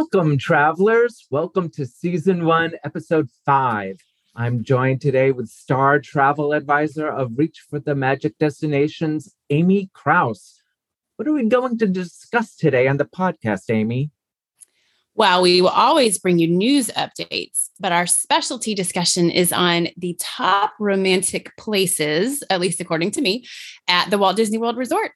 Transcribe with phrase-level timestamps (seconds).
[0.00, 1.26] Welcome, travelers.
[1.30, 4.00] Welcome to season one, episode five.
[4.34, 10.58] I'm joined today with star travel advisor of Reach for the Magic Destinations, Amy Crouse.
[11.16, 14.10] What are we going to discuss today on the podcast, Amy?
[15.14, 20.16] Well, we will always bring you news updates, but our specialty discussion is on the
[20.18, 23.44] top romantic places, at least according to me,
[23.86, 25.12] at the Walt Disney World Resort.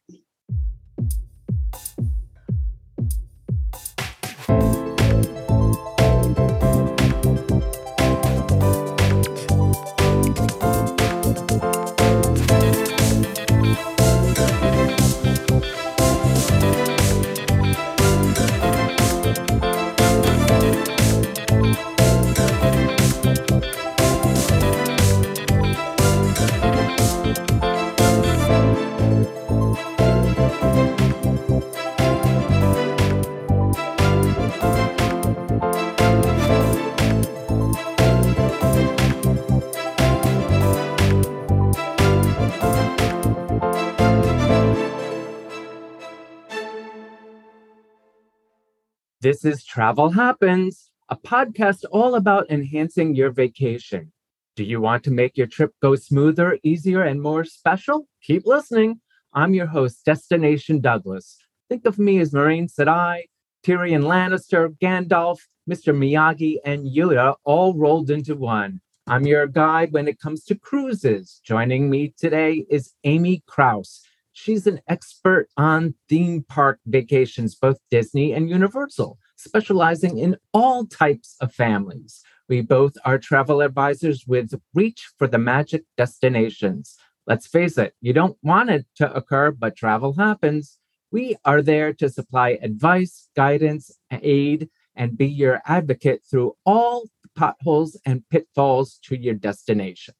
[49.24, 54.12] This is Travel Happens, a podcast all about enhancing your vacation.
[54.54, 58.06] Do you want to make your trip go smoother, easier, and more special?
[58.22, 59.00] Keep listening.
[59.32, 61.38] I'm your host, Destination Douglas.
[61.70, 63.22] Think of me as Moiraine Sedai,
[63.66, 65.96] Tyrion Lannister, Gandalf, Mr.
[65.96, 68.82] Miyagi, and Yoda all rolled into one.
[69.06, 71.40] I'm your guide when it comes to cruises.
[71.42, 74.02] Joining me today is Amy Crouse.
[74.34, 81.36] She's an expert on theme park vacations, both Disney and Universal, specializing in all types
[81.40, 82.20] of families.
[82.48, 86.96] We both are travel advisors with Reach for the Magic Destinations.
[87.28, 90.78] Let's face it, you don't want it to occur, but travel happens.
[91.12, 97.98] We are there to supply advice, guidance, aid, and be your advocate through all potholes
[98.04, 100.14] and pitfalls to your destination.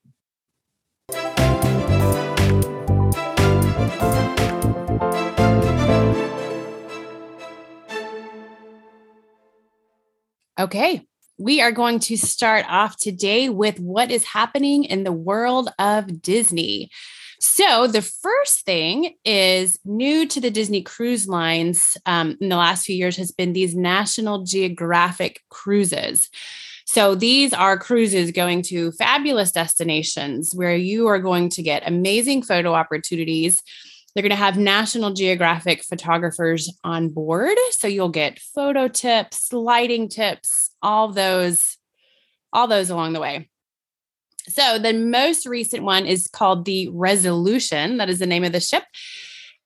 [10.64, 11.02] Okay,
[11.36, 16.22] we are going to start off today with what is happening in the world of
[16.22, 16.88] Disney.
[17.38, 22.86] So, the first thing is new to the Disney cruise lines um, in the last
[22.86, 26.30] few years has been these National Geographic cruises.
[26.86, 32.41] So, these are cruises going to fabulous destinations where you are going to get amazing
[32.42, 33.62] photo opportunities
[34.14, 37.56] they're going to have National Geographic photographers on board.
[37.72, 41.76] So you'll get photo tips, lighting tips, all those,
[42.53, 43.48] all those along the way.
[44.48, 47.97] So the most recent one is called the Resolution.
[47.97, 48.84] That is the name of the ship.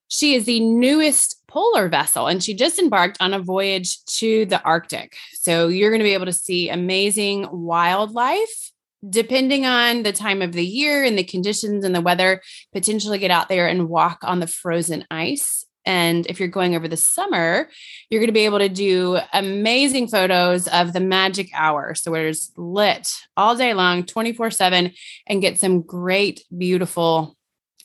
[0.09, 4.63] She is the newest polar vessel and she just embarked on a voyage to the
[4.63, 5.17] Arctic.
[5.35, 8.73] So you're going to be able to see amazing wildlife
[9.09, 12.43] depending on the time of the year and the conditions and the weather,
[12.73, 15.65] potentially get out there and walk on the frozen ice.
[15.85, 17.69] And if you're going over the summer,
[18.11, 21.95] you're going to be able to do amazing photos of the magic hour.
[21.95, 24.93] So it's lit all day long, 24 7,
[25.27, 27.37] and get some great, beautiful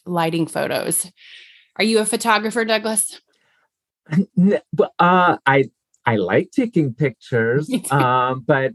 [0.05, 1.09] lighting photos.
[1.77, 3.21] Are you a photographer, Douglas?
[4.99, 5.69] Uh, I
[6.05, 8.73] I like taking pictures, um, but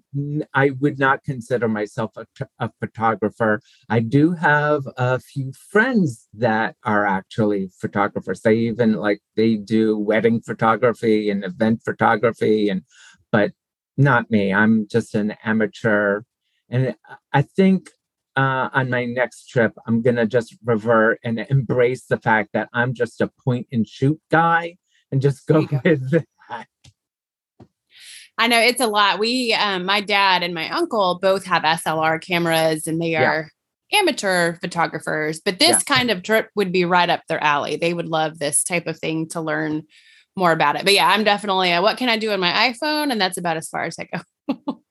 [0.55, 2.27] I would not consider myself a,
[2.59, 3.61] a, photographer.
[3.89, 8.41] I do have a few friends that are actually photographers.
[8.41, 12.83] They even like they do wedding photography and event photography, and
[13.31, 13.53] but
[13.97, 14.53] not me.
[14.53, 16.23] I'm just an amateur,
[16.71, 16.95] and
[17.33, 17.91] I think
[18.37, 22.95] uh, on my next trip, I'm gonna just revert and embrace the fact that I'm
[22.95, 24.77] just a point and shoot guy
[25.13, 25.81] and just go, go.
[25.85, 26.25] with.
[28.39, 29.19] I know it's a lot.
[29.19, 33.51] We, um, my dad and my uncle both have SLR cameras and they are
[33.91, 33.99] yeah.
[33.99, 35.97] amateur photographers, but this yeah.
[35.97, 37.77] kind of trip would be right up their alley.
[37.77, 39.83] They would love this type of thing to learn
[40.37, 40.85] more about it.
[40.85, 43.11] But yeah, I'm definitely a, what can I do on my iPhone?
[43.11, 44.23] And that's about as far as I go.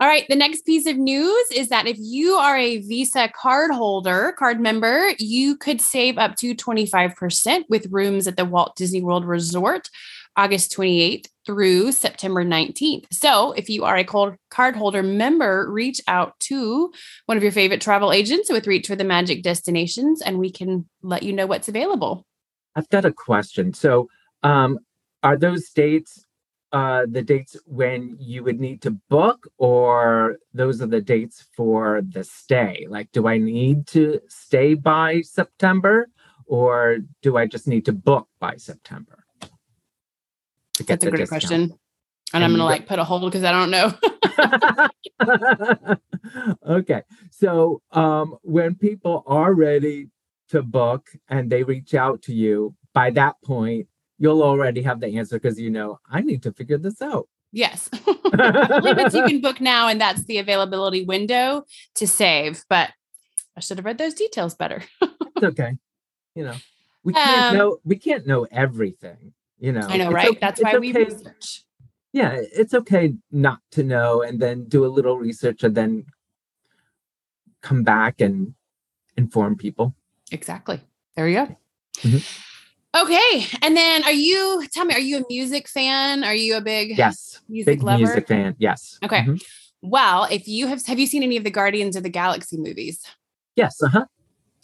[0.00, 3.70] All right, the next piece of news is that if you are a Visa card
[3.70, 9.02] holder, card member, you could save up to 25% with rooms at the Walt Disney
[9.02, 9.88] World Resort
[10.36, 13.04] August 28th through September 19th.
[13.12, 16.92] So, if you are a card holder member, reach out to
[17.26, 20.88] one of your favorite travel agents with Reach for the Magic Destinations, and we can
[21.02, 22.24] let you know what's available.
[22.74, 23.72] I've got a question.
[23.74, 24.08] So,
[24.42, 24.78] um,
[25.22, 26.24] are those dates
[26.74, 32.02] uh, the dates when you would need to book, or those are the dates for
[32.02, 32.84] the stay?
[32.88, 36.08] Like, do I need to stay by September,
[36.46, 39.23] or do I just need to book by September?
[40.86, 41.42] To get That's a great discount.
[41.42, 41.62] question.
[41.62, 41.72] And,
[42.34, 43.92] And I'm gonna like put a hold because I don't know.
[46.66, 47.02] okay.
[47.30, 50.08] So um when people are ready
[50.48, 53.86] to book and they reach out to you, by that point,
[54.18, 57.28] you'll already have the answer because you know, I need to figure this out.
[57.52, 57.88] yes.
[57.92, 61.64] I believe it's you can book now, and that's the availability window
[61.96, 62.64] to save.
[62.68, 62.90] But
[63.56, 64.82] I should have read those details better.
[65.00, 65.76] it's okay.
[66.34, 66.54] You know,
[67.04, 69.86] we can't Um, know we can't know everything, you know.
[69.88, 70.28] I know, right?
[70.30, 71.64] okay- That's why we okay- research.
[72.12, 76.06] yeah, it's okay not to know and then do a little research and then
[77.62, 78.54] come back and
[79.16, 79.94] inform people.
[80.30, 80.80] Exactly.
[81.16, 81.56] There you go.
[82.02, 82.40] Mhm.
[82.96, 83.46] Okay.
[83.62, 86.24] And then are you, tell me, are you a music fan?
[86.24, 87.40] Are you a big Yes.
[87.48, 87.98] music Big lover?
[88.04, 88.54] music fan.
[88.58, 88.98] Yes.
[89.04, 89.22] Okay.
[89.22, 89.42] Mhm.
[89.82, 93.02] Well, if you have, have you seen any of the Guardians of the Galaxy movies?
[93.56, 93.82] Yes.
[93.82, 94.04] Uh-huh.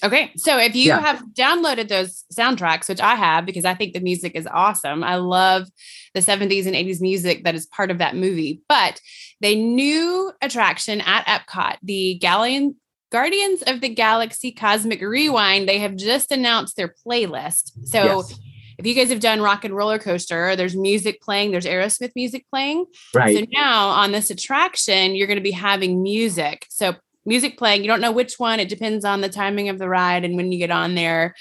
[0.02, 0.32] Okay.
[0.36, 1.00] So if you Yeah.
[1.00, 5.16] have downloaded those soundtracks, which I have because I think the music is awesome, I
[5.16, 5.68] love
[6.14, 8.62] the 70s and 80s music that is part of that movie.
[8.68, 9.00] But
[9.40, 12.76] the new attraction at Epcot, the Galleon.
[13.12, 17.72] Guardians of the Galaxy Cosmic Rewind, they have just announced their playlist.
[17.84, 18.38] So yes.
[18.78, 22.46] if you guys have done Rock and Roller Coaster, there's music playing, there's Aerosmith music
[22.48, 22.86] playing.
[23.12, 23.36] Right.
[23.36, 26.66] So now on this attraction, you're going to be having music.
[26.70, 26.94] So
[27.30, 30.24] music playing, you don't know which one, it depends on the timing of the ride
[30.24, 31.36] and when you get on there.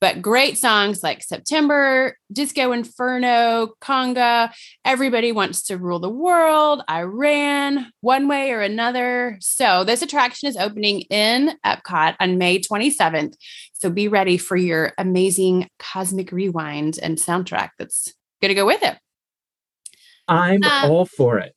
[0.00, 4.52] But great songs like September, Disco Inferno, Conga,
[4.84, 9.36] Everybody Wants to Rule the World, I Ran, One Way or Another.
[9.40, 13.34] So this attraction is opening in Epcot on May 27th.
[13.74, 18.82] So be ready for your amazing cosmic rewind and soundtrack that's going to go with
[18.82, 18.96] it.
[20.28, 21.54] I'm Uh, all for it.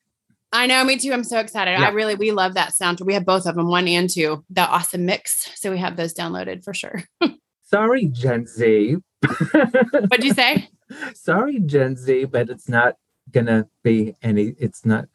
[0.55, 1.11] I know, me too.
[1.11, 1.71] I'm so excited.
[1.71, 1.87] Yeah.
[1.87, 3.05] I really, we love that soundtrack.
[3.05, 5.49] We have both of them, one and two, the awesome mix.
[5.55, 7.03] So we have those downloaded for sure.
[7.63, 8.95] Sorry, Gen Z.
[9.91, 10.69] What'd you say?
[11.13, 12.95] Sorry, Gen Z, but it's not
[13.31, 14.53] gonna be any.
[14.57, 15.05] It's not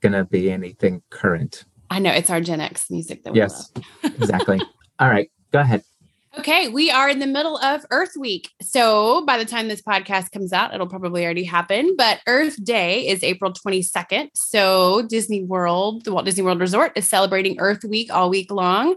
[0.00, 1.64] gonna be anything current.
[1.90, 3.70] I know it's our Gen X music that we Yes,
[4.02, 4.60] exactly.
[4.98, 5.82] All right, go ahead.
[6.38, 8.48] Okay, we are in the middle of Earth Week.
[8.62, 11.96] So by the time this podcast comes out, it'll probably already happen.
[11.98, 14.28] But Earth Day is April 22nd.
[14.34, 18.94] So Disney World, the Walt Disney World Resort, is celebrating Earth Week all week long.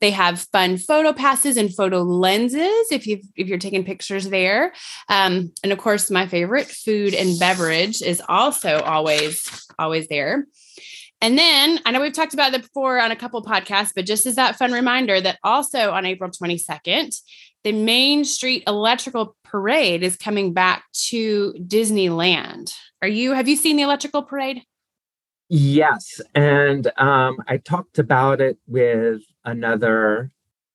[0.00, 4.72] They have fun photo passes and photo lenses if you if you're taking pictures there.
[5.08, 10.46] Um, and of course, my favorite food and beverage is also always always there.
[11.24, 14.26] And then I know we've talked about that before on a couple podcasts, but just
[14.26, 17.18] as that fun reminder that also on April 22nd,
[17.62, 22.74] the Main Street Electrical Parade is coming back to Disneyland.
[23.00, 24.64] Are you have you seen the electrical parade?
[25.48, 30.30] Yes, and um, I talked about it with another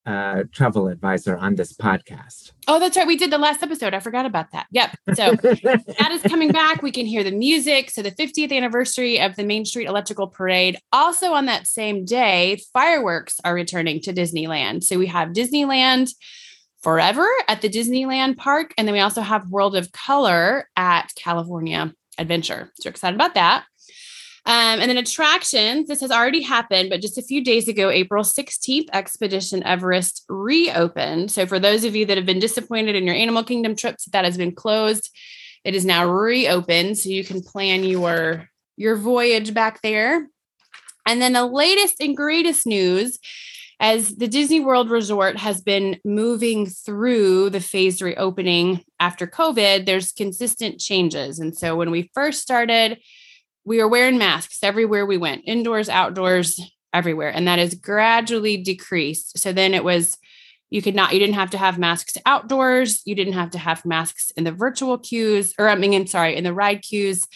[0.09, 2.51] uh, travel advisor on this podcast.
[2.67, 3.05] Oh, that's right.
[3.05, 3.93] We did the last episode.
[3.93, 4.65] I forgot about that.
[4.71, 4.97] Yep.
[5.13, 6.81] So that is coming back.
[6.81, 7.91] We can hear the music.
[7.91, 10.79] So the 50th anniversary of the Main Street Electrical Parade.
[10.91, 14.83] Also on that same day, fireworks are returning to Disneyland.
[14.83, 16.11] So we have Disneyland
[16.81, 18.73] forever at the Disneyland park.
[18.79, 22.71] And then we also have World of Color at California Adventure.
[22.81, 23.65] So excited about that.
[24.45, 28.23] Um, and then attractions, this has already happened, but just a few days ago, April
[28.23, 31.31] 16th, Expedition Everest reopened.
[31.31, 34.25] So, for those of you that have been disappointed in your Animal Kingdom trips, that
[34.25, 35.09] has been closed.
[35.65, 40.27] It is now reopened, so you can plan your your voyage back there.
[41.05, 43.19] And then the latest and greatest news
[43.79, 50.11] as the Disney World Resort has been moving through the phased reopening after COVID, there's
[50.11, 51.39] consistent changes.
[51.39, 52.99] And so when we first started,
[53.69, 56.59] we were wearing masks everywhere we went, indoors, outdoors,
[56.91, 57.29] everywhere.
[57.29, 59.37] And that has gradually decreased.
[59.37, 60.17] So then it was,
[60.71, 63.03] you could not, you didn't have to have masks outdoors.
[63.05, 66.43] You didn't have to have masks in the virtual queues, or I mean, sorry, in
[66.43, 67.27] the ride queues.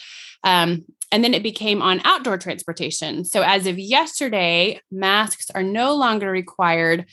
[0.44, 3.26] Um, and then it became on outdoor transportation.
[3.26, 7.06] So as of yesterday, masks are no longer required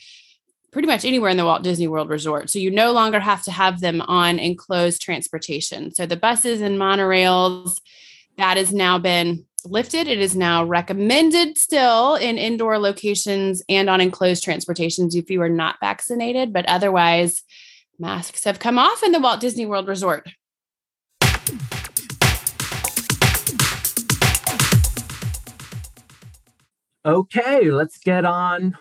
[0.71, 2.49] pretty much anywhere in the Walt Disney World Resort.
[2.49, 5.93] So you no longer have to have them on enclosed transportation.
[5.93, 7.77] So the buses and monorails,
[8.37, 10.07] that has now been lifted.
[10.07, 15.49] It is now recommended still in indoor locations and on enclosed transportations if you are
[15.49, 17.43] not vaccinated, but otherwise,
[17.99, 20.29] masks have come off in the Walt Disney World Resort.
[27.03, 28.77] Okay, let's get on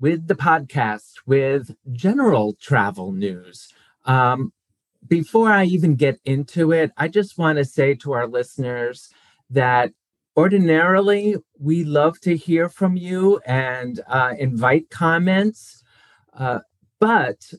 [0.00, 3.72] with the podcast with general travel news.
[4.04, 4.52] Um,
[5.06, 9.10] before I even get into it, I just want to say to our listeners
[9.50, 9.92] that
[10.36, 15.82] ordinarily we love to hear from you and uh, invite comments,
[16.34, 16.60] uh,
[16.98, 17.52] but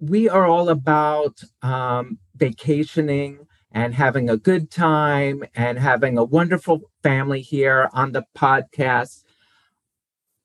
[0.00, 6.80] we are all about um, vacationing and having a good time and having a wonderful
[7.02, 9.24] family here on the podcast.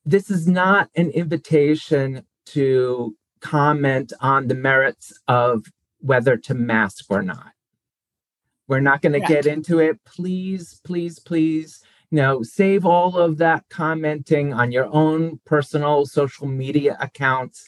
[0.05, 5.63] This is not an invitation to comment on the merits of
[6.03, 7.53] whether to mask or not.
[8.67, 10.03] We're not going to get into it.
[10.05, 11.81] Please, please, please,
[12.11, 17.67] you know, save all of that commenting on your own personal social media accounts.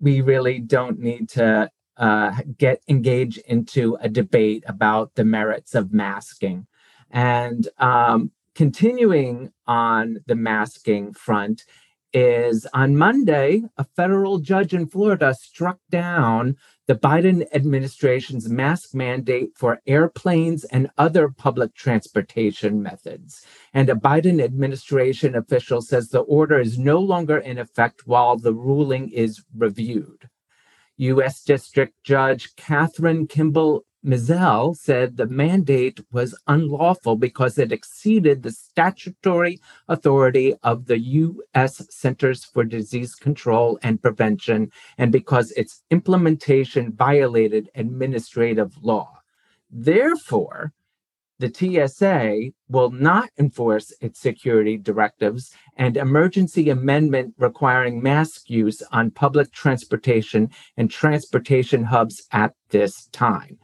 [0.00, 5.92] We really don't need to uh, get engaged into a debate about the merits of
[5.92, 6.66] masking.
[7.10, 11.64] And um, continuing on the masking front
[12.12, 16.56] is on Monday, a federal judge in Florida struck down
[16.88, 23.44] the Biden administration's mask mandate for airplanes and other public transportation methods.
[23.74, 28.54] And a Biden administration official says the order is no longer in effect while the
[28.54, 30.30] ruling is reviewed.
[30.96, 31.44] U.S.
[31.44, 39.60] District Judge Kathryn Kimball Mizelle said the mandate was unlawful because it exceeded the statutory
[39.86, 41.86] authority of the U.S.
[41.90, 49.18] Centers for Disease Control and Prevention and because its implementation violated administrative law.
[49.70, 50.72] Therefore,
[51.38, 59.10] the TSA will not enforce its security directives and emergency amendment requiring mask use on
[59.10, 60.48] public transportation
[60.78, 63.58] and transportation hubs at this time.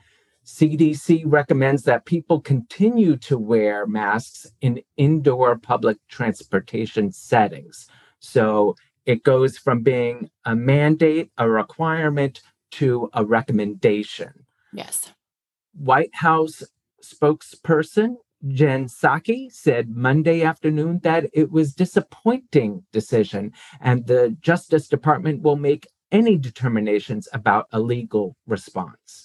[0.45, 7.87] CDC recommends that people continue to wear masks in indoor public transportation settings.
[8.21, 14.33] So it goes from being a mandate, a requirement, to a recommendation.
[14.73, 15.13] Yes.
[15.73, 16.63] White House
[17.03, 18.17] spokesperson
[18.49, 25.57] Jen Psaki said Monday afternoon that it was disappointing decision and the Justice Department will
[25.57, 29.24] make any determinations about a legal response.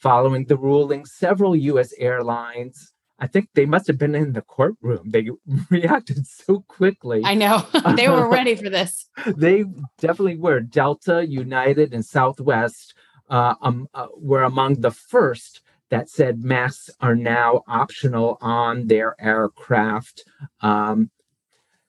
[0.00, 1.92] Following the ruling, several U.S.
[1.98, 5.10] airlines, I think they must have been in the courtroom.
[5.10, 5.30] They
[5.70, 7.22] reacted so quickly.
[7.24, 7.64] I know.
[7.96, 9.08] they were ready for this.
[9.26, 9.64] they
[9.98, 10.60] definitely were.
[10.60, 12.94] Delta, United, and Southwest
[13.30, 19.14] uh, um, uh, were among the first that said masks are now optional on their
[19.20, 20.24] aircraft.
[20.60, 21.10] Um,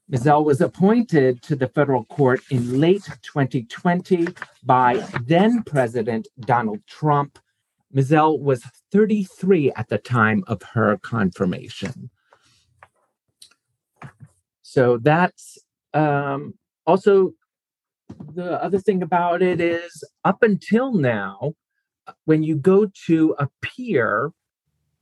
[0.10, 4.28] Mizelle was appointed to the federal court in late 2020
[4.64, 7.40] by then President Donald Trump.
[7.94, 12.10] Mizelle was 33 at the time of her confirmation.
[14.62, 15.58] So that's
[15.94, 17.34] um, also
[18.34, 21.54] the other thing about it is up until now,
[22.26, 24.32] when you go to a pier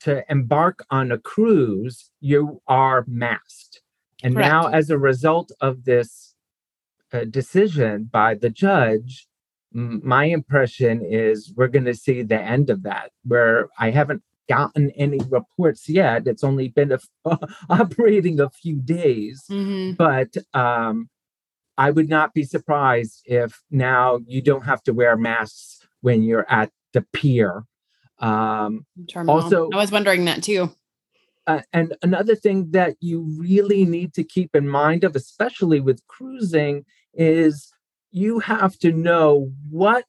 [0.02, 3.82] to embark on a cruise, you are masked.
[4.24, 4.50] And Correct.
[4.50, 6.36] now, as a result of this
[7.12, 9.28] uh, decision by the judge,
[9.76, 14.90] my impression is we're going to see the end of that, where I haven't gotten
[14.92, 16.28] any reports yet.
[16.28, 17.00] It's only been a,
[17.70, 19.94] operating a few days, mm-hmm.
[19.94, 21.10] but um,
[21.78, 26.50] I would not be surprised if now you don't have to wear masks when you're
[26.50, 27.66] at the pier.
[28.20, 28.86] Um.
[29.28, 30.74] Also, I was wondering that too.
[31.48, 36.02] Uh, and another thing that you really need to keep in mind of, especially with
[36.08, 37.72] cruising, is
[38.16, 40.06] you have to know what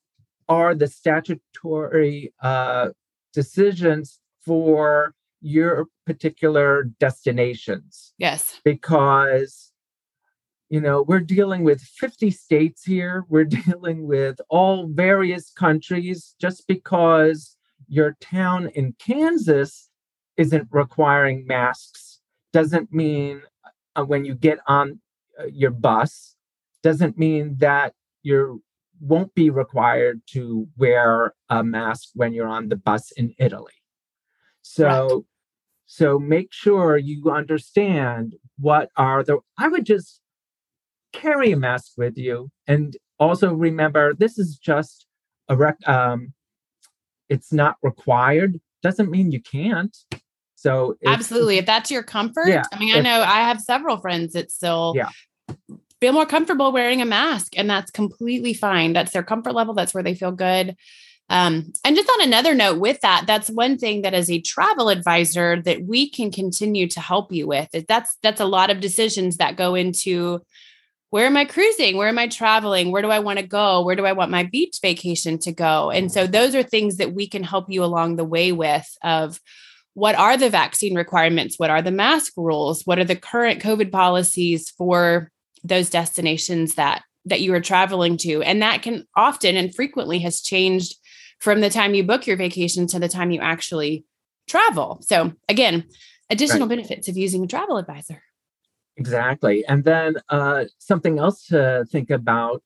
[0.49, 2.91] are the statutory uh,
[3.35, 8.15] decisions for your particular destinations.
[8.17, 8.61] Yes.
[8.63, 9.73] Because,
[10.69, 16.37] you know, we're dealing with 50 states here, we're dealing with all various countries.
[16.41, 17.57] Just because
[17.89, 19.91] your town in Kansas
[20.37, 22.21] isn't requiring masks
[22.53, 23.43] doesn't mean
[23.97, 25.01] uh, when you get on
[25.41, 26.36] uh, your bus
[26.87, 28.63] doesn't mean that you
[29.01, 33.75] won't be required to wear a mask when you're on the bus in Italy.
[34.63, 35.23] So right.
[35.87, 40.21] so make sure you understand what are the I would just
[41.13, 42.53] carry a mask with you.
[42.69, 45.07] And also remember this is just
[45.49, 46.35] a rec um
[47.29, 48.61] it's not required.
[48.81, 49.97] Doesn't mean you can't.
[50.55, 51.59] So absolutely.
[51.59, 54.93] If that's your comfort yeah, i mean i know i have several friends that still
[54.97, 55.11] yeah
[56.01, 58.93] feel more comfortable wearing a mask and that's completely fine.
[58.93, 60.77] That's their comfort level that's where they feel good.
[61.29, 64.89] Um, and just on another note with that that's one thing that as a travel
[64.89, 69.39] advisor that we can continue to help you with that's that's a lot of decisions
[69.39, 70.41] that go into
[71.11, 71.97] where am i cruising?
[71.97, 72.93] Where am i traveling?
[72.93, 73.85] Where do i want to go?
[73.85, 75.91] Where do i want my beach vacation to go?
[75.91, 79.41] And so those are things that we can help you along the way with of
[79.95, 81.59] what are the vaccine requirements?
[81.59, 82.83] What are the mask rules?
[82.85, 85.33] What are the current covid policies for
[85.65, 90.41] those destinations that that you are traveling to and that can often and frequently has
[90.41, 90.95] changed
[91.41, 94.05] from the time you book your vacation to the time you actually
[94.49, 95.01] travel.
[95.03, 95.85] So, again,
[96.31, 96.77] additional right.
[96.77, 98.23] benefits of using a travel advisor.
[98.97, 99.65] Exactly.
[99.67, 102.63] And then uh, something else to think about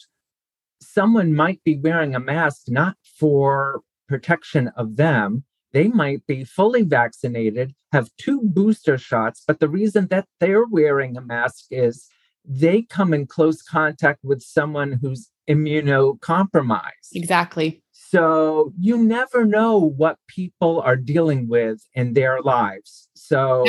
[0.81, 5.45] someone might be wearing a mask not for protection of them.
[5.73, 11.17] They might be fully vaccinated, have two booster shots, but the reason that they're wearing
[11.17, 12.09] a mask is
[12.53, 17.15] they come in close contact with someone who's immunocompromised.
[17.15, 17.81] Exactly.
[17.93, 23.09] So you never know what people are dealing with in their lives.
[23.15, 23.65] So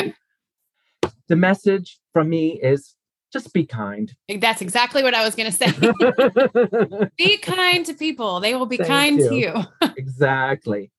[1.27, 2.95] the message from me is
[3.31, 4.11] just be kind.
[4.39, 7.09] That's exactly what I was going to say.
[7.17, 8.39] be kind to people.
[8.39, 9.29] They will be Thank kind you.
[9.29, 9.53] to you.
[9.95, 10.91] exactly.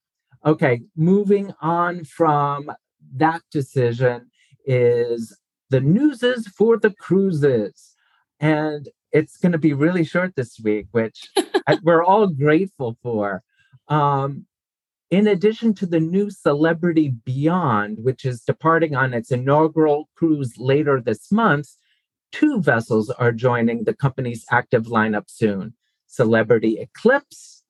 [0.47, 2.71] Okay, moving on from
[3.17, 4.31] that decision
[4.65, 5.37] is
[5.73, 7.95] the newses for the cruises.
[8.39, 11.31] And it's going to be really short this week, which
[11.83, 13.43] we're all grateful for.
[13.89, 14.47] Um,
[15.11, 21.01] in addition to the new Celebrity Beyond, which is departing on its inaugural cruise later
[21.01, 21.69] this month,
[22.33, 25.75] two vessels are joining the company's active lineup soon
[26.07, 27.63] Celebrity Eclipse,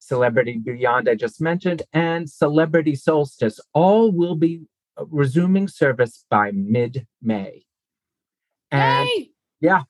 [0.00, 3.60] Celebrity Beyond, I just mentioned, and Celebrity Solstice.
[3.72, 4.62] All will be
[5.06, 7.64] resuming service by mid May.
[8.70, 9.30] And Yay!
[9.60, 9.82] yeah.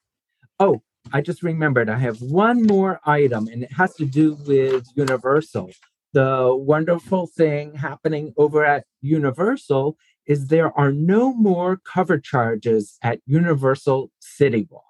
[0.60, 4.86] Oh, I just remembered I have one more item, and it has to do with
[4.94, 5.70] Universal.
[6.12, 9.96] The wonderful thing happening over at Universal
[10.26, 14.84] is there are no more cover charges at Universal City Walk.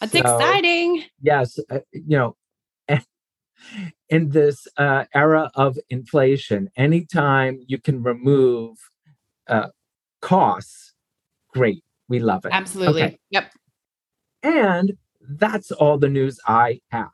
[0.00, 1.04] That's so, exciting.
[1.20, 1.58] Yes.
[1.70, 2.36] Uh, you know,
[4.08, 8.78] in this uh, era of inflation, anytime you can remove
[9.50, 9.68] uh,
[10.22, 10.94] costs,
[11.52, 11.82] great.
[12.08, 12.52] We love it.
[12.52, 13.02] Absolutely.
[13.02, 13.18] Okay.
[13.30, 13.52] Yep.
[14.42, 17.10] And that's all the news I have.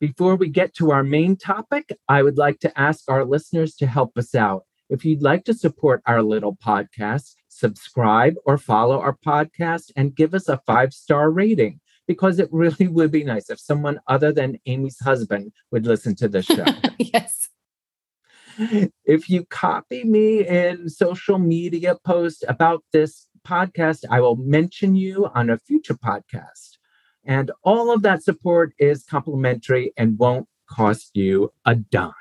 [0.00, 3.86] Before we get to our main topic, I would like to ask our listeners to
[3.86, 4.62] help us out.
[4.88, 10.34] If you'd like to support our little podcast, subscribe or follow our podcast and give
[10.34, 14.58] us a five star rating because it really would be nice if someone other than
[14.66, 16.64] Amy's husband would listen to the show.
[16.98, 17.48] yes.
[19.04, 25.28] If you copy me in social media post about this podcast, I will mention you
[25.32, 26.78] on a future podcast.
[27.24, 32.12] And all of that support is complimentary and won't cost you a dime.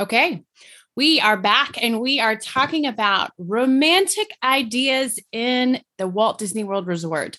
[0.00, 0.42] Okay.
[0.96, 6.86] We are back and we are talking about romantic ideas in the Walt Disney World
[6.86, 7.36] Resort.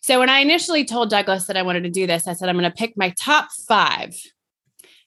[0.00, 2.58] So, when I initially told Douglas that I wanted to do this, I said, I'm
[2.58, 4.14] going to pick my top five.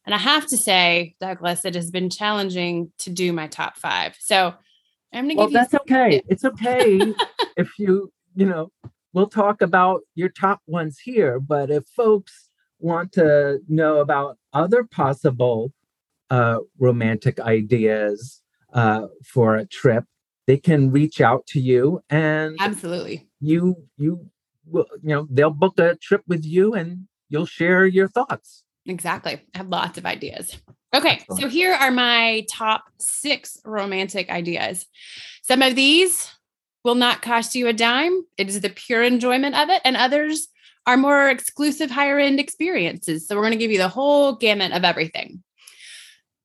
[0.05, 4.15] And I have to say, Douglas, it has been challenging to do my top five.
[4.19, 4.53] So,
[5.11, 5.55] I'm going to give you.
[5.55, 6.21] well, that's okay.
[6.27, 7.13] It's okay
[7.57, 8.71] if you, you know,
[9.13, 11.39] we'll talk about your top ones here.
[11.39, 12.46] But if folks
[12.79, 15.73] want to know about other possible
[16.29, 18.41] uh, romantic ideas
[18.73, 20.05] uh, for a trip,
[20.45, 24.29] they can reach out to you and absolutely you you
[24.65, 28.63] will you know they'll book a trip with you and you'll share your thoughts.
[28.85, 29.41] Exactly.
[29.53, 30.57] I have lots of ideas.
[30.93, 31.41] Okay, Excellent.
[31.41, 34.85] so here are my top six romantic ideas.
[35.41, 36.31] Some of these
[36.85, 38.25] will not cost you a dime.
[38.37, 40.47] It is the pure enjoyment of it, and others
[40.87, 43.27] are more exclusive higher end experiences.
[43.27, 45.43] So we're going to give you the whole gamut of everything.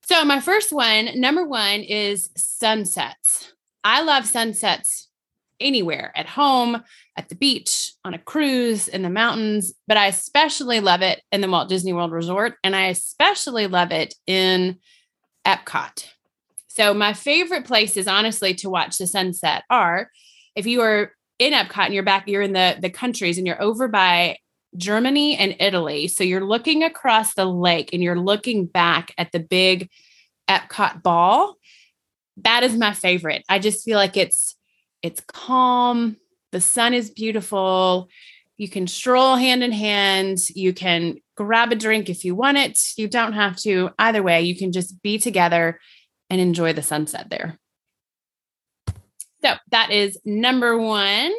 [0.02, 3.52] So my first one, number one is sunsets.
[3.84, 5.08] I love sunsets
[5.60, 6.82] anywhere at home,
[7.16, 11.40] at the beach, on a cruise, in the mountains, but I especially love it in
[11.40, 12.54] the Walt Disney World Resort.
[12.64, 14.78] And I especially love it in
[15.46, 16.04] Epcot.
[16.66, 20.10] So, my favorite places, honestly, to watch the sunset are
[20.56, 21.12] if you are
[21.46, 24.38] in Epcot and you're back, you're in the, the countries and you're over by
[24.76, 26.08] Germany and Italy.
[26.08, 29.90] So you're looking across the lake and you're looking back at the big
[30.48, 31.56] Epcot ball.
[32.38, 33.44] That is my favorite.
[33.48, 34.56] I just feel like it's
[35.02, 36.16] it's calm,
[36.52, 38.08] the sun is beautiful.
[38.56, 42.78] You can stroll hand in hand, you can grab a drink if you want it.
[42.96, 43.90] You don't have to.
[43.98, 45.80] Either way, you can just be together
[46.30, 47.58] and enjoy the sunset there.
[49.44, 51.32] So that is number one.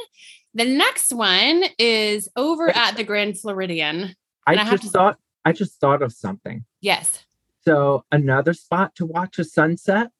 [0.53, 4.15] The next one is over at the Grand Floridian.
[4.45, 6.65] I, I just thought I just thought of something.
[6.81, 7.25] Yes.
[7.65, 10.11] So another spot to watch a sunset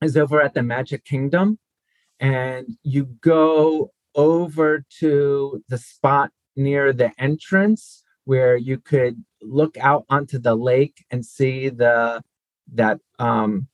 [0.00, 1.58] is over at the Magic Kingdom.
[2.20, 10.04] And you go over to the spot near the entrance where you could look out
[10.08, 12.22] onto the lake and see the
[12.74, 13.68] that um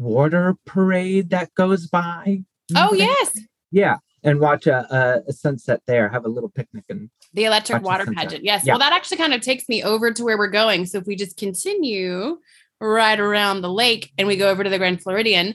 [0.00, 2.42] water parade that goes by.
[2.74, 3.38] Oh yes.
[3.70, 6.08] Yeah, and watch a, a, sunset there.
[6.08, 8.44] Have a little picnic and the electric water pageant.
[8.44, 8.64] Yes.
[8.64, 8.72] Yeah.
[8.72, 10.86] Well, that actually kind of takes me over to where we're going.
[10.86, 12.38] So if we just continue
[12.80, 15.54] right around the lake and we go over to the Grand Floridian,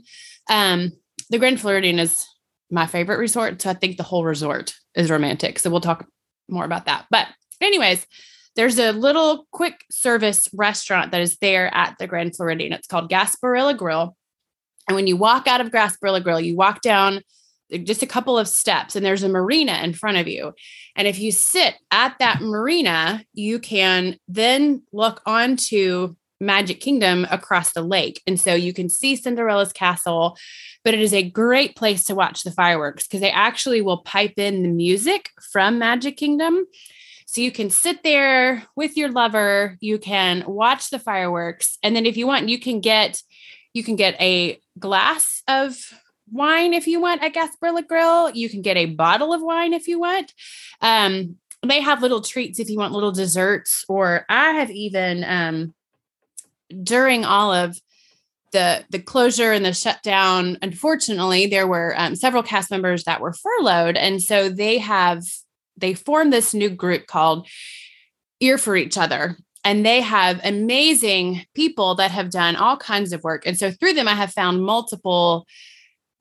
[0.49, 0.93] um,
[1.29, 2.25] the Grand Floridian is
[2.69, 3.62] my favorite resort.
[3.62, 5.60] So I think the whole resort is romantic.
[5.60, 6.08] So we'll talk
[6.47, 7.05] more about that.
[7.10, 7.27] But
[7.60, 8.05] anyways,
[8.55, 12.71] there's a little quick service restaurant that is there at the Grand Floridian.
[12.71, 14.15] It's called Gasparilla Grill.
[14.88, 17.21] And when you walk out of Gasparilla Grill, you walk down
[17.84, 20.54] just a couple of steps and there's a marina in front of you.
[20.95, 27.71] And if you sit at that marina, you can then look onto Magic Kingdom across
[27.71, 28.21] the lake.
[28.28, 30.38] And so you can see Cinderella's castle,
[30.84, 34.38] but it is a great place to watch the fireworks because they actually will pipe
[34.38, 36.65] in the music from Magic Kingdom.
[37.26, 42.06] So you can sit there with your lover, you can watch the fireworks, and then
[42.06, 43.21] if you want, you can get
[43.75, 45.77] you can get a glass of
[46.31, 48.31] wine if you want at Gasparilla Grill.
[48.31, 50.33] You can get a bottle of wine if you want.
[50.81, 55.73] Um, they have little treats if you want little desserts, or I have even um,
[56.83, 57.77] during all of
[58.53, 60.57] the the closure and the shutdown.
[60.61, 65.23] Unfortunately, there were um, several cast members that were furloughed, and so they have
[65.75, 67.45] they formed this new group called
[68.39, 73.23] Ear for Each Other, and they have amazing people that have done all kinds of
[73.23, 73.45] work.
[73.47, 75.47] And so through them, I have found multiple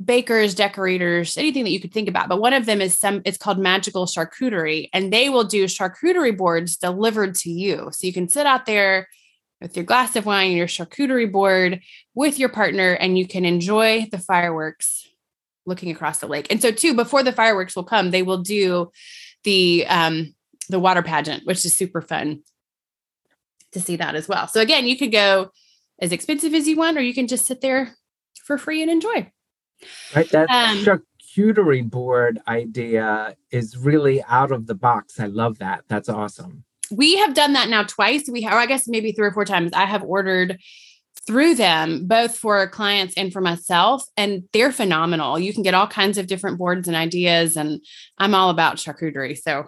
[0.03, 2.29] bakers, decorators, anything that you could think about.
[2.29, 6.37] But one of them is some, it's called Magical Charcuterie, and they will do charcuterie
[6.37, 7.91] boards delivered to you.
[7.93, 9.09] So you can sit out there
[9.61, 11.81] with your glass of wine, your charcuterie board
[12.15, 15.07] with your partner, and you can enjoy the fireworks
[15.67, 16.47] looking across the lake.
[16.51, 18.91] And so, too, before the fireworks will come, they will do
[19.45, 20.35] the um,
[20.69, 22.43] the water pageant, which is super fun
[23.75, 24.49] to see that as well.
[24.49, 25.51] So again, you could go
[26.01, 27.95] as expensive as you want, or you can just sit there
[28.45, 29.31] for free and enjoy.
[30.15, 30.29] Right.
[30.31, 35.21] That um, charcuterie board idea is really out of the box.
[35.21, 35.85] I love that.
[35.89, 36.65] That's awesome.
[36.91, 38.29] We have done that now twice.
[38.31, 39.73] We have, I guess maybe three or four times.
[39.73, 40.59] I have ordered
[41.27, 45.39] through them, both for clients and for myself, and they're phenomenal.
[45.39, 47.81] You can get all kinds of different boards and ideas, and
[48.19, 49.39] I'm all about charcuterie.
[49.39, 49.65] So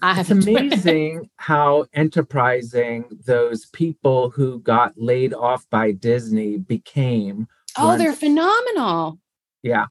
[0.00, 7.46] I have it's amazing how enterprising those people who got laid off by Disney became.
[7.76, 8.02] Oh, once...
[8.02, 9.18] they're phenomenal.
[9.62, 9.86] Yeah.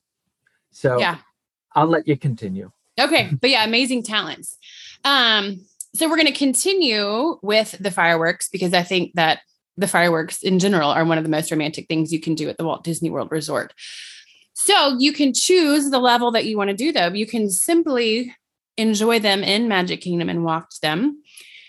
[0.71, 1.17] So yeah,
[1.75, 2.71] I'll let you continue.
[2.99, 4.57] Okay, but yeah, amazing talents.
[5.03, 9.41] Um, so we're going to continue with the fireworks because I think that
[9.77, 12.57] the fireworks in general are one of the most romantic things you can do at
[12.57, 13.73] the Walt Disney World Resort.
[14.53, 17.07] So you can choose the level that you want to do, though.
[17.07, 18.35] You can simply
[18.81, 21.21] enjoy them in Magic Kingdom and walk them.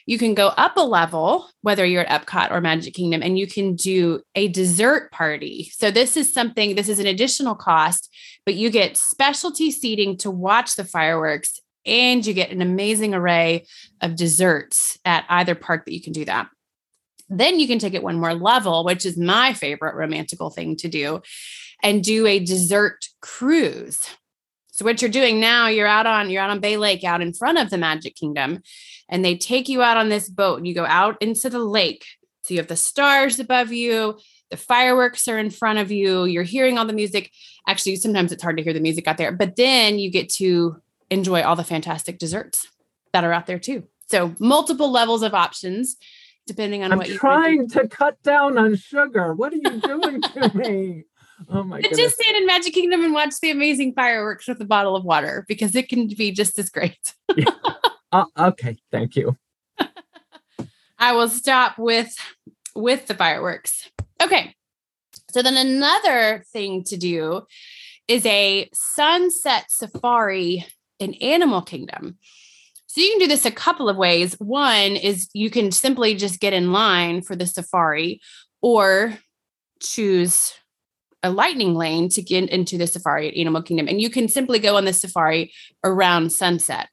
[0.07, 3.47] You can go up a level, whether you're at Epcot or Magic Kingdom, and you
[3.47, 5.71] can do a dessert party.
[5.73, 8.13] So, this is something, this is an additional cost,
[8.45, 13.67] but you get specialty seating to watch the fireworks and you get an amazing array
[14.01, 16.49] of desserts at either park that you can do that.
[17.29, 20.89] Then you can take it one more level, which is my favorite romantical thing to
[20.89, 21.23] do,
[21.83, 24.07] and do a dessert cruise.
[24.73, 27.33] So what you're doing now, you're out on you're out on Bay Lake, out in
[27.33, 28.61] front of the Magic Kingdom,
[29.09, 30.59] and they take you out on this boat.
[30.59, 32.05] And you go out into the lake.
[32.43, 34.19] So you have the stars above you,
[34.51, 36.25] the fireworks are in front of you.
[36.25, 37.31] You're hearing all the music.
[37.69, 40.77] Actually, sometimes it's hard to hear the music out there, but then you get to
[41.11, 42.67] enjoy all the fantastic desserts
[43.13, 43.85] that are out there too.
[44.09, 45.97] So multiple levels of options
[46.47, 49.33] depending on I'm what you're trying to cut down on sugar.
[49.35, 51.05] What are you doing to me?
[51.51, 51.93] Oh my god.
[51.95, 55.45] Just stand in Magic Kingdom and watch the amazing fireworks with a bottle of water
[55.49, 57.15] because it can be just as great.
[57.37, 57.51] yeah.
[58.11, 59.37] uh, okay, thank you.
[60.99, 62.15] I will stop with
[62.75, 63.91] with the fireworks.
[64.23, 64.55] Okay.
[65.31, 67.43] So then another thing to do
[68.09, 70.67] is a sunset safari
[70.99, 72.19] in Animal Kingdom.
[72.87, 74.35] So you can do this a couple of ways.
[74.39, 78.21] One is you can simply just get in line for the safari
[78.61, 79.17] or
[79.81, 80.53] choose
[81.23, 83.89] a lightning lane to get into the safari at Animal Kingdom.
[83.89, 85.53] And you can simply go on the safari
[85.85, 86.89] around sunset.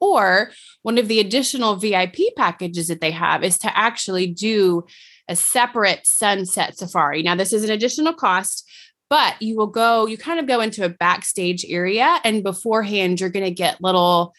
[0.00, 0.50] Or
[0.82, 4.84] one of the additional VIP packages that they have is to actually do
[5.28, 7.22] a separate sunset safari.
[7.22, 8.68] Now, this is an additional cost,
[9.08, 13.30] but you will go, you kind of go into a backstage area, and beforehand, you're
[13.30, 14.34] going to get little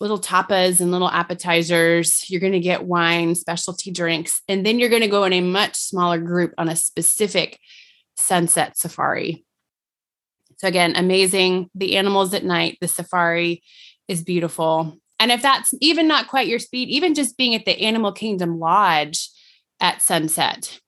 [0.00, 2.30] little tapas and little appetizers.
[2.30, 5.40] You're going to get wine, specialty drinks, and then you're going to go in a
[5.40, 7.58] much smaller group on a specific
[8.18, 9.44] sunset safari.
[10.58, 11.70] So, again, amazing.
[11.74, 13.62] The animals at night, the safari
[14.08, 14.98] is beautiful.
[15.20, 18.58] and if that's even not quite your speed, even just being at the Animal Kingdom
[18.58, 19.28] Lodge
[19.80, 20.80] at sunset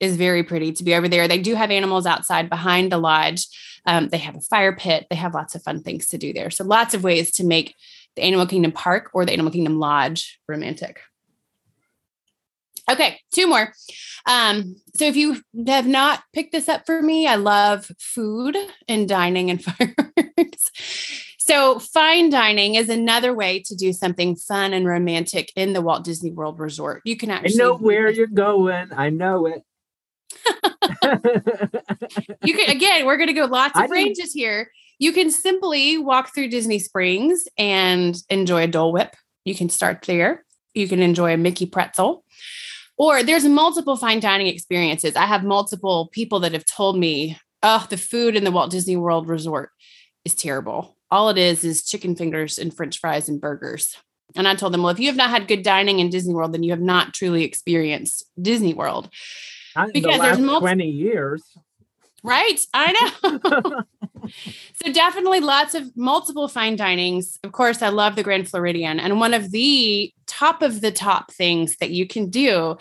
[0.00, 1.26] is very pretty to be over there.
[1.26, 3.46] They do have animals outside behind the lodge.
[3.86, 5.06] Um, they have a fire pit.
[5.08, 6.50] They have lots of fun things to do there.
[6.50, 7.74] So lots of ways to make
[8.14, 11.00] the Animal Kingdom Park or the Animal Kingdom Lodge romantic.
[12.90, 13.72] Okay, two more.
[14.26, 18.56] Um, so if you have not picked this up for me, I love food
[18.88, 20.70] and dining and fireworks.
[21.38, 26.02] So fine dining is another way to do something fun and romantic in the Walt
[26.02, 27.02] Disney World Resort.
[27.04, 28.88] You can actually I know where you're going.
[28.92, 29.62] I know it.
[32.42, 34.70] you can again, we're gonna go lots of ranges here.
[34.98, 39.14] You can simply walk through Disney Springs and enjoy a Dole Whip.
[39.44, 40.44] You can start there.
[40.74, 42.24] You can enjoy a Mickey pretzel.
[42.98, 45.16] Or there's multiple fine dining experiences.
[45.16, 48.96] I have multiple people that have told me, oh, the food in the Walt Disney
[48.96, 49.70] World Resort
[50.24, 50.96] is terrible.
[51.10, 53.96] All it is is chicken fingers and french fries and burgers.
[54.34, 56.52] And I told them, well, if you have not had good dining in Disney World,
[56.52, 59.08] then you have not truly experienced Disney World.
[59.76, 61.42] Not because the there's multiple 20 years.
[62.22, 62.58] Right.
[62.74, 63.82] I know.
[64.82, 67.38] so definitely lots of multiple fine dinings.
[67.44, 68.98] Of course, I love the Grand Floridian.
[68.98, 72.76] And one of the top of the top things that you can do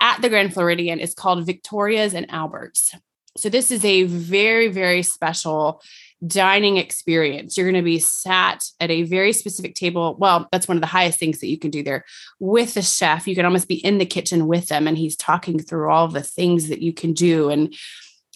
[0.00, 2.94] at the Grand Floridian is called Victoria's and Albert's.
[3.36, 5.82] So this is a very, very special
[6.26, 7.56] dining experience.
[7.56, 10.16] You're going to be sat at a very specific table.
[10.18, 12.04] Well, that's one of the highest things that you can do there
[12.38, 13.26] with the chef.
[13.26, 16.22] You can almost be in the kitchen with them and he's talking through all the
[16.22, 17.74] things that you can do and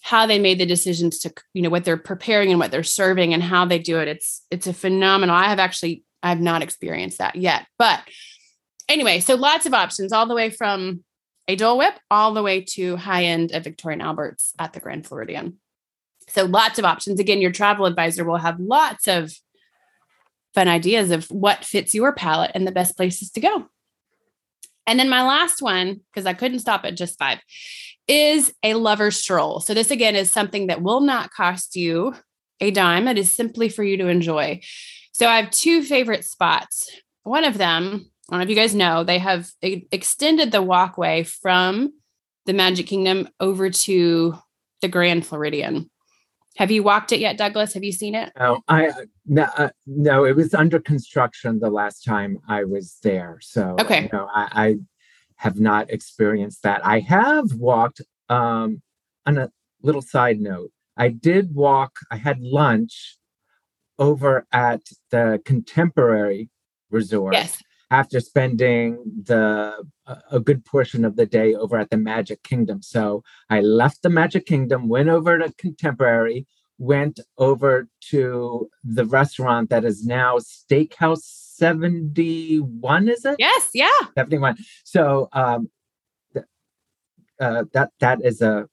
[0.02, 3.34] how they made the decisions to you know what they're preparing and what they're serving
[3.34, 4.08] and how they do it.
[4.08, 7.66] It's it's a phenomenal i have actually i have not experienced that yet.
[7.78, 8.00] But
[8.88, 11.04] anyway so lots of options all the way from
[11.46, 14.80] a dole whip all the way to high end at Victoria and Albert's at the
[14.80, 15.58] grand floridian.
[16.28, 17.20] So lots of options.
[17.20, 19.32] Again your travel advisor will have lots of
[20.54, 23.68] fun ideas of what fits your palate and the best places to go
[24.88, 27.38] and then my last one because i couldn't stop at just five
[28.08, 29.60] is a lover stroll.
[29.60, 32.14] So, this again is something that will not cost you
[32.60, 33.06] a dime.
[33.06, 34.60] It is simply for you to enjoy.
[35.12, 36.90] So, I have two favorite spots.
[37.22, 41.22] One of them, I don't know if you guys know, they have extended the walkway
[41.22, 41.92] from
[42.46, 44.34] the Magic Kingdom over to
[44.80, 45.90] the Grand Floridian.
[46.58, 47.74] Have you walked it yet, Douglas?
[47.74, 48.32] Have you seen it?
[48.38, 48.90] Oh, I
[49.26, 50.24] no, uh, no.
[50.24, 54.10] It was under construction the last time I was there, so okay.
[54.12, 54.76] Know, I, I
[55.36, 56.84] have not experienced that.
[56.84, 58.82] I have walked um,
[59.24, 59.50] on a
[59.82, 60.72] little side note.
[60.96, 63.16] I did walk, I had lunch
[64.00, 66.50] over at the contemporary
[66.90, 67.62] resort yes.
[67.90, 69.74] After spending the
[70.30, 72.82] a good portion of the day over at the Magic Kingdom.
[72.82, 76.46] So I left the Magic Kingdom, went over to contemporary,
[76.78, 83.36] went over to the restaurant that is now Steakhouse 71 is it?
[83.38, 83.88] Yes yeah.
[84.16, 85.68] 71 so um
[86.32, 86.46] th-
[87.40, 88.68] uh, that that is a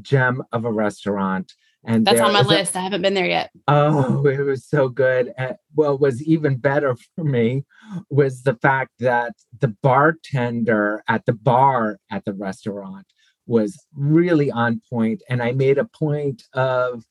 [0.00, 1.54] gem of a restaurant
[1.86, 2.76] and that's on my list.
[2.76, 3.50] I haven't been there yet.
[3.68, 5.32] Oh, it was so good.
[5.38, 7.64] Uh, well, was even better for me
[8.10, 13.06] was the fact that the bartender at the bar at the restaurant
[13.46, 17.04] was really on point, and I made a point of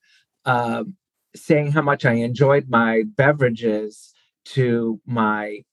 [0.46, 0.84] uh,
[1.36, 4.14] saying how much I enjoyed my beverages
[4.46, 5.64] to my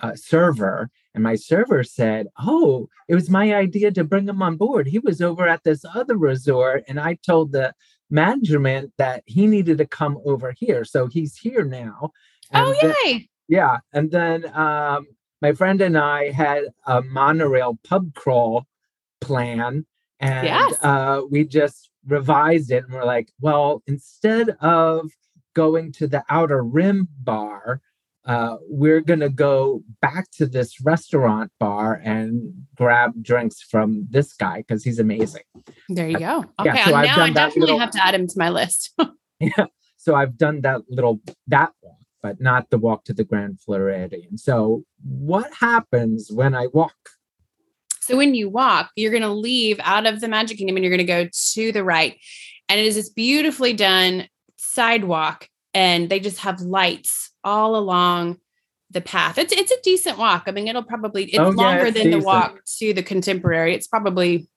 [0.00, 4.56] uh, server and my server said oh it was my idea to bring him on
[4.56, 7.72] board he was over at this other resort and i told the
[8.14, 10.84] management that he needed to come over here.
[10.84, 12.12] So he's here now.
[12.54, 13.28] Oh yay!
[13.48, 15.06] yeah and then um,
[15.40, 18.66] my friend and i had a monorail pub crawl
[19.20, 19.84] plan
[20.20, 20.74] and yes.
[20.82, 25.10] uh, we just revised it and we're like well instead of
[25.54, 27.80] going to the outer rim bar
[28.26, 34.32] uh, we're going to go back to this restaurant bar and grab drinks from this
[34.32, 35.42] guy because he's amazing.
[35.88, 36.44] There you go.
[36.58, 38.94] Okay, yeah, so now I definitely little, have to add him to my list.
[39.40, 39.66] yeah,
[39.98, 44.38] so I've done that little that walk, but not the walk to the Grand Floridian.
[44.38, 46.96] So what happens when I walk?
[48.00, 50.94] So when you walk, you're going to leave out of the Magic Kingdom and you're
[50.94, 52.18] going to go to the right,
[52.70, 58.38] and it is this beautifully done sidewalk, and they just have lights all along
[58.90, 59.38] the path.
[59.38, 60.44] It's it's a decent walk.
[60.46, 62.22] I mean, it'll probably it's oh, longer it's than decent.
[62.22, 63.74] the walk to the contemporary.
[63.74, 64.48] It's probably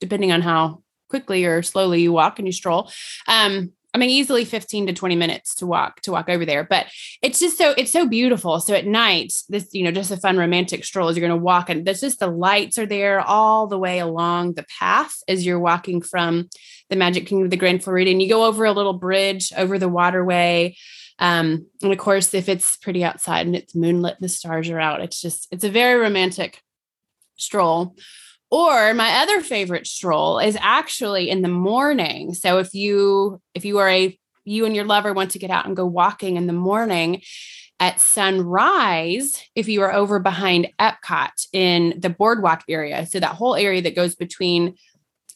[0.00, 2.90] depending on how quickly or slowly you walk and you stroll.
[3.26, 6.62] Um, I mean, easily 15 to 20 minutes to walk to walk over there.
[6.62, 6.86] But
[7.20, 8.60] it's just so it's so beautiful.
[8.60, 11.44] So at night, this, you know, just a fun romantic stroll as you're going to
[11.44, 15.44] walk and there's just the lights are there all the way along the path as
[15.44, 16.48] you're walking from
[16.90, 18.20] the Magic Kingdom of the Grand Floridian.
[18.20, 20.76] You go over a little bridge over the waterway
[21.18, 24.78] Um, and of course, if it's pretty outside and it's moonlit, and the stars are
[24.78, 25.00] out.
[25.00, 26.62] It's just, it's a very romantic
[27.36, 27.96] stroll.
[28.50, 32.32] Or my other favorite stroll is actually in the morning.
[32.34, 35.66] So if you if you are a you and your lover want to get out
[35.66, 37.22] and go walking in the morning
[37.80, 43.54] at sunrise, if you are over behind Epcot in the boardwalk area, so that whole
[43.54, 44.74] area that goes between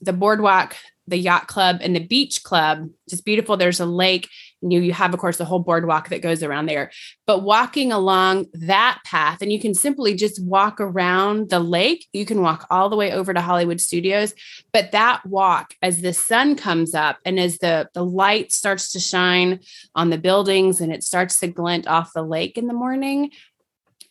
[0.01, 0.75] the boardwalk,
[1.07, 3.57] the yacht club, and the beach club, just beautiful.
[3.57, 4.29] There's a lake
[4.63, 6.91] you you have of course the whole boardwalk that goes around there.
[7.27, 12.07] But walking along that path and you can simply just walk around the lake.
[12.13, 14.35] You can walk all the way over to hollywood studios.
[14.73, 19.01] But that walk as the sun comes up and as the the light starts to
[19.01, 19.61] shine
[19.95, 23.31] on the buildings and it starts to glint off the lake in the morning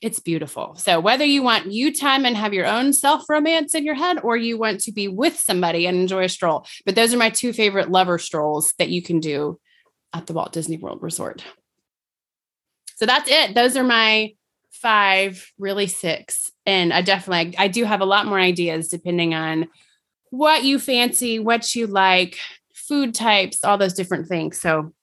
[0.01, 0.75] it's beautiful.
[0.75, 4.19] So whether you want you time and have your own self romance in your head,
[4.23, 7.29] or you want to be with somebody and enjoy a stroll, but those are my
[7.29, 9.59] two favorite lover strolls that you can do
[10.13, 11.43] at the Walt Disney World Resort.
[12.95, 13.55] So that's it.
[13.55, 14.33] Those are my
[14.71, 16.51] five, really six.
[16.65, 19.67] And I definitely, I do have a lot more ideas depending on
[20.29, 22.37] what you fancy, what you like,
[22.73, 24.59] food types, all those different things.
[24.59, 24.93] So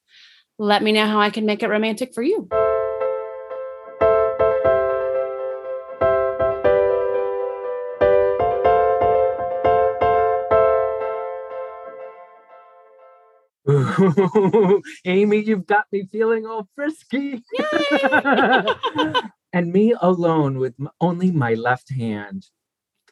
[0.58, 2.48] let me know how I can make it romantic for you.
[15.04, 17.42] Amy, you've got me feeling all frisky.
[19.52, 22.46] and me alone with only my left hand.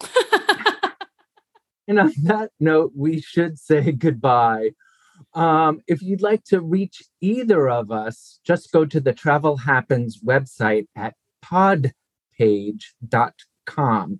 [1.89, 4.71] and on that note, we should say goodbye.
[5.35, 10.21] Um, if you'd like to reach either of us, just go to the Travel Happens
[10.23, 11.93] website at podpage.com,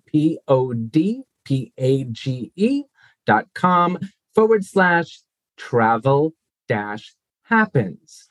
[0.05, 2.83] P O D P A G E
[3.25, 3.99] dot com
[4.33, 5.21] forward slash
[5.57, 6.33] travel
[6.67, 8.27] dash happens.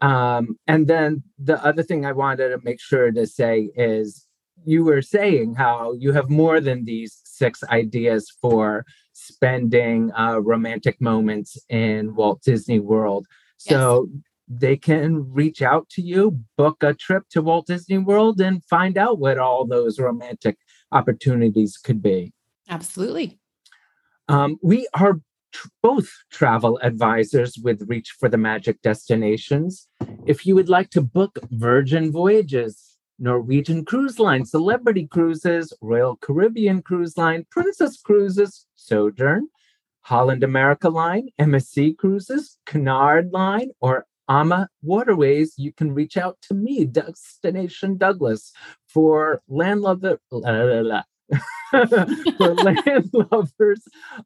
[0.00, 4.26] Um, and then the other thing I wanted to make sure to say is
[4.64, 11.00] you were saying how you have more than these six ideas for spending uh, romantic
[11.00, 13.26] moments in Walt Disney World.
[13.56, 14.22] So yes.
[14.48, 18.96] they can reach out to you, book a trip to Walt Disney World, and find
[18.96, 20.56] out what all those romantic
[20.92, 22.32] opportunities could be.
[22.68, 23.38] Absolutely.
[24.28, 25.20] Um, we are
[25.52, 29.88] tr- both travel advisors with Reach for the Magic destinations.
[30.26, 36.82] If you would like to book Virgin Voyages, Norwegian Cruise Line, Celebrity Cruises, Royal Caribbean
[36.82, 39.48] Cruise Line, Princess Cruises, Sojourn,
[40.02, 46.54] Holland America Line, MSC Cruises, Cunard Line, or AMA Waterways, you can reach out to
[46.54, 48.52] me, Destination Douglas,
[48.86, 50.20] for landlord.
[51.70, 53.82] for land lovers.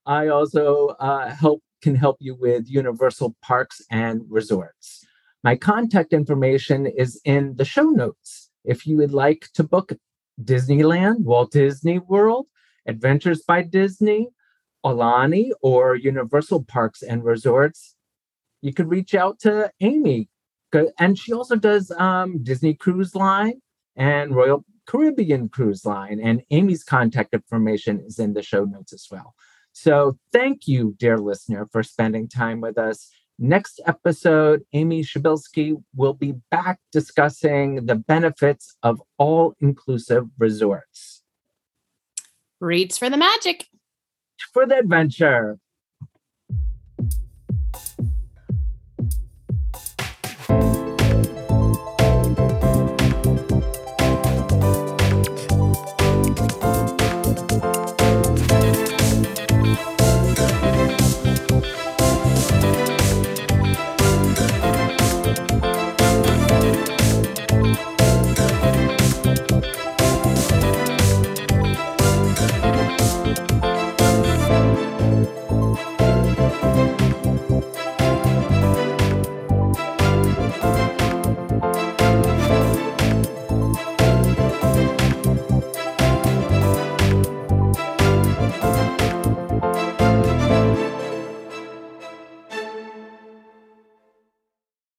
[0.07, 5.05] I also uh, help can help you with Universal Parks and Resorts.
[5.43, 8.51] My contact information is in the show notes.
[8.65, 9.93] If you would like to book
[10.41, 12.47] Disneyland, Walt Disney World,
[12.87, 14.29] Adventures by Disney,
[14.85, 17.97] Aulani, or Universal Parks and Resorts,
[18.61, 20.29] you could reach out to Amy.
[20.99, 23.61] And she also does um, Disney Cruise Line
[23.97, 26.21] and Royal Caribbean Cruise Line.
[26.23, 29.35] And Amy's contact information is in the show notes as well.
[29.73, 33.11] So thank you, dear listener, for spending time with us.
[33.39, 41.23] Next episode, Amy Shabilsky will be back discussing the benefits of all inclusive resorts.
[42.61, 43.69] Reach for the magic.
[44.53, 45.59] For the adventure.